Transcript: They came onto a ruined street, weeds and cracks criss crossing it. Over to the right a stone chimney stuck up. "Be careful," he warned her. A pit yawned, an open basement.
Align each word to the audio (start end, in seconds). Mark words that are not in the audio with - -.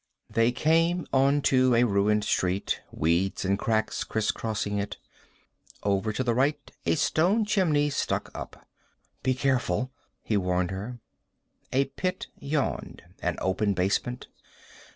They 0.31 0.51
came 0.51 1.05
onto 1.13 1.75
a 1.75 1.83
ruined 1.83 2.23
street, 2.23 2.81
weeds 2.91 3.45
and 3.45 3.59
cracks 3.59 4.03
criss 4.03 4.31
crossing 4.31 4.79
it. 4.79 4.97
Over 5.83 6.11
to 6.11 6.23
the 6.23 6.33
right 6.33 6.59
a 6.87 6.95
stone 6.95 7.45
chimney 7.45 7.91
stuck 7.91 8.31
up. 8.33 8.65
"Be 9.21 9.35
careful," 9.35 9.91
he 10.23 10.37
warned 10.37 10.71
her. 10.71 10.97
A 11.71 11.85
pit 11.85 12.25
yawned, 12.39 13.03
an 13.21 13.35
open 13.41 13.75
basement. 13.75 14.25